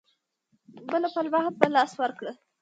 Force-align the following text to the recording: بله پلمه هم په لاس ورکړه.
بله 0.91 1.07
پلمه 1.15 1.39
هم 1.45 1.53
په 1.61 1.67
لاس 1.75 1.91
ورکړه. 2.01 2.31